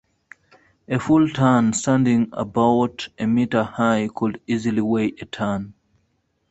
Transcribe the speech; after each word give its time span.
A 0.87 0.97
full 0.97 1.29
tun, 1.29 1.73
standing 1.73 2.29
about 2.33 3.07
a 3.19 3.27
metre 3.27 3.61
high, 3.63 4.09
could 4.15 4.41
easily 4.47 4.81
weigh 4.81 5.13
a 5.21 5.25
tonne. 5.25 5.75